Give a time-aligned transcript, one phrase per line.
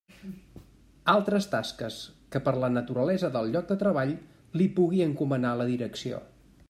[1.11, 1.97] Altres tasques
[2.35, 4.15] que per la naturalesa del lloc de treball
[4.61, 6.25] li pugui encomanar la Direcció.